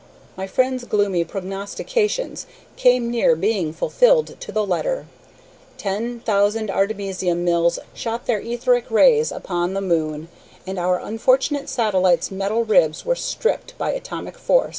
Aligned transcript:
My 0.35 0.47
friend's 0.47 0.83
gloomy 0.83 1.23
prognostications 1.23 2.47
came 2.75 3.11
near 3.11 3.35
being 3.35 3.71
fulfilled 3.71 4.35
to 4.39 4.51
the 4.51 4.65
letter. 4.65 5.05
Ten 5.77 6.21
thousand 6.21 6.71
artemisium 6.71 7.45
mills 7.45 7.77
shot 7.93 8.25
their 8.25 8.39
etheric 8.39 8.89
rays 8.89 9.31
upon 9.31 9.75
the 9.75 9.79
moon, 9.79 10.29
and 10.65 10.79
our 10.79 10.99
unfortunate 10.99 11.69
satellite's 11.69 12.31
metal 12.31 12.65
ribs 12.65 13.05
were 13.05 13.13
stripped 13.15 13.77
by 13.77 13.91
atomic 13.91 14.39
force. 14.39 14.69